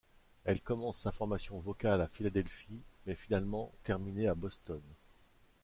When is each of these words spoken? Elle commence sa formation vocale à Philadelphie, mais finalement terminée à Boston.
Elle 0.45 0.61
commence 0.61 0.99
sa 1.01 1.11
formation 1.11 1.59
vocale 1.59 2.01
à 2.01 2.07
Philadelphie, 2.07 2.81
mais 3.05 3.13
finalement 3.13 3.71
terminée 3.83 4.27
à 4.27 4.33
Boston. 4.33 4.81